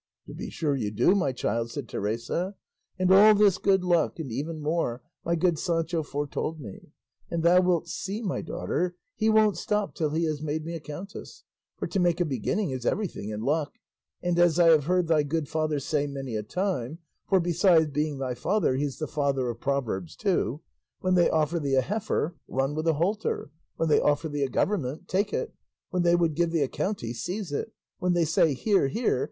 [0.25, 2.55] "To be sure you do, my child," said Teresa;
[2.97, 6.89] "and all this good luck, and even more, my good Sancho foretold me;
[7.29, 10.79] and thou wilt see, my daughter, he won't stop till he has made me a
[10.79, 11.43] countess;
[11.77, 13.73] for to make a beginning is everything in luck;
[14.23, 16.97] and as I have heard thy good father say many a time
[17.29, 20.61] (for besides being thy father he's the father of proverbs too),
[21.01, 24.49] 'When they offer thee a heifer, run with a halter; when they offer thee a
[24.49, 25.53] government, take it;
[25.91, 29.19] when they would give thee a county, seize it; when they say, "Here, here!"